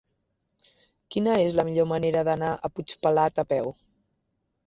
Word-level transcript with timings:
Quina 1.15 1.35
és 1.41 1.57
la 1.59 1.65
millor 1.67 1.87
manera 1.91 2.23
d'anar 2.29 2.49
a 2.53 2.71
Puigpelat 2.79 3.43
a 3.45 3.49
peu? 3.53 3.71